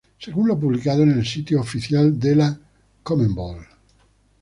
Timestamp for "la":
2.35-2.59